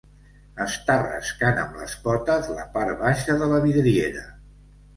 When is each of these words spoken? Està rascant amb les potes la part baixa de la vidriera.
Està 0.63 0.95
rascant 1.01 1.61
amb 1.65 1.77
les 1.83 1.93
potes 2.07 2.51
la 2.55 2.67
part 2.79 2.99
baixa 3.05 3.39
de 3.45 3.53
la 3.55 3.63
vidriera. 3.69 4.29